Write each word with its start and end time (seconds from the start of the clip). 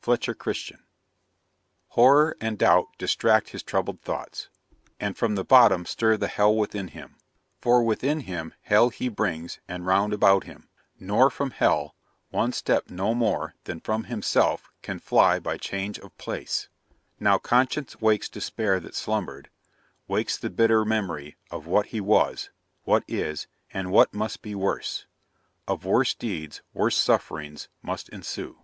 FLETCHER 0.00 0.32
CHRISTIAN. 0.34 0.84
Horror 1.88 2.36
and 2.40 2.56
doubt 2.56 2.96
distract 2.98 3.48
His 3.50 3.64
troubled 3.64 4.00
thoughts, 4.00 4.48
and 5.00 5.16
from 5.16 5.34
the 5.34 5.42
bottom 5.42 5.86
stir 5.86 6.16
The 6.16 6.28
hell 6.28 6.54
within 6.54 6.86
him; 6.86 7.16
for 7.60 7.82
within 7.82 8.20
him 8.20 8.54
hell 8.62 8.90
He 8.90 9.08
brings, 9.08 9.58
and 9.66 9.84
round 9.84 10.12
about 10.12 10.44
him, 10.44 10.68
nor 11.00 11.30
from 11.30 11.50
hell 11.50 11.96
One 12.30 12.52
step 12.52 12.90
no 12.90 13.12
more 13.12 13.56
than 13.64 13.80
from 13.80 14.04
himself 14.04 14.70
can 14.82 15.00
fly 15.00 15.40
By 15.40 15.56
change 15.58 15.98
of 15.98 16.16
place; 16.16 16.68
now 17.18 17.38
conscience 17.38 18.00
wakes 18.00 18.28
despair 18.28 18.78
That 18.78 18.94
slumber'd, 18.94 19.50
wakes 20.06 20.38
the 20.38 20.48
bitter 20.48 20.84
memory 20.84 21.34
Of 21.50 21.66
what 21.66 21.86
he 21.86 22.00
was, 22.00 22.50
what 22.84 23.02
is, 23.08 23.48
and 23.72 23.90
what 23.90 24.14
must 24.14 24.42
be 24.42 24.54
Worse; 24.54 25.06
of 25.66 25.84
worse 25.84 26.14
deeds 26.14 26.62
worse 26.72 26.96
sufferings 26.96 27.66
must 27.82 28.08
ensue. 28.10 28.62